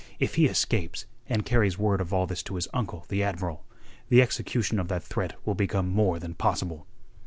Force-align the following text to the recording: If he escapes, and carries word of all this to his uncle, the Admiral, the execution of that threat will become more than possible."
If 0.19 0.33
he 0.33 0.47
escapes, 0.47 1.05
and 1.29 1.45
carries 1.45 1.77
word 1.77 2.01
of 2.01 2.11
all 2.11 2.25
this 2.25 2.41
to 2.49 2.55
his 2.55 2.67
uncle, 2.73 3.05
the 3.09 3.21
Admiral, 3.21 3.67
the 4.09 4.19
execution 4.23 4.79
of 4.79 4.87
that 4.87 5.03
threat 5.03 5.35
will 5.45 5.53
become 5.53 5.89
more 5.89 6.17
than 6.17 6.33
possible." 6.33 6.87